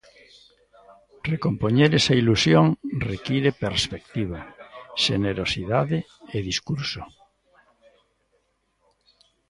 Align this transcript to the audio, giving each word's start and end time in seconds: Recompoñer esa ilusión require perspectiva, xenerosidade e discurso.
Recompoñer 1.31 1.91
esa 1.99 2.17
ilusión 2.21 2.65
require 3.11 3.51
perspectiva, 3.63 4.39
xenerosidade 5.03 5.97
e 6.35 6.37
discurso. 6.49 7.01